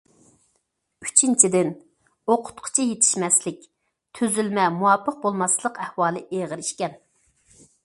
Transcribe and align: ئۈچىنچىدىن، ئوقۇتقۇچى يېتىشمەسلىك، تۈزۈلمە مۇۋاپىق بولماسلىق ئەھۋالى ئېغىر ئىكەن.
ئۈچىنچىدىن، 1.07 1.69
ئوقۇتقۇچى 2.35 2.87
يېتىشمەسلىك، 2.87 3.61
تۈزۈلمە 4.21 4.67
مۇۋاپىق 4.81 5.23
بولماسلىق 5.29 5.81
ئەھۋالى 5.87 6.27
ئېغىر 6.27 6.67
ئىكەن. 6.67 7.01